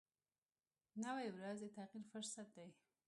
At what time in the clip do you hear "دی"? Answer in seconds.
2.57-2.69